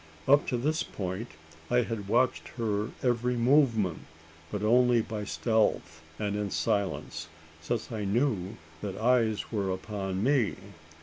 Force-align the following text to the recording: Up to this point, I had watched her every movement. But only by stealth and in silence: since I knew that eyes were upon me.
Up 0.27 0.47
to 0.47 0.57
this 0.57 0.81
point, 0.81 1.27
I 1.69 1.83
had 1.83 2.07
watched 2.07 2.47
her 2.57 2.89
every 3.03 3.35
movement. 3.35 3.99
But 4.51 4.63
only 4.63 5.03
by 5.03 5.25
stealth 5.25 6.01
and 6.17 6.35
in 6.35 6.49
silence: 6.49 7.27
since 7.61 7.91
I 7.91 8.03
knew 8.03 8.57
that 8.81 8.97
eyes 8.97 9.51
were 9.51 9.69
upon 9.71 10.23
me. 10.23 10.55